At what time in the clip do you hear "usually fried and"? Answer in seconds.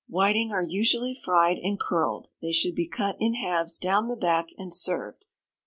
0.67-1.79